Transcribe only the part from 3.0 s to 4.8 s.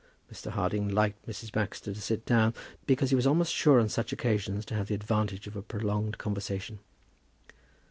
he was almost sure on such occasions to